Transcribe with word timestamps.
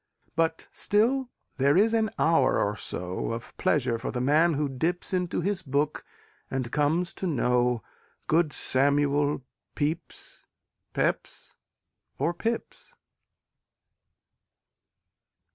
But 0.35 0.67
still, 0.71 1.29
there 1.57 1.77
is 1.77 1.93
an 1.93 2.09
hour 2.17 2.57
or 2.59 2.75
so 2.75 3.33
Of 3.33 3.55
pleasure 3.57 3.99
for 3.99 4.09
the 4.09 4.19
man 4.19 4.55
who 4.55 4.67
dips 4.67 5.13
Into 5.13 5.41
his 5.41 5.61
book 5.61 6.03
and 6.49 6.71
comes 6.71 7.13
to 7.13 7.27
know 7.27 7.83
Good 8.25 8.51
Samuel 8.51 9.43
Pepys, 9.75 10.47
Peps 10.95 11.55
or 12.17 12.33
Pips. 12.33 12.95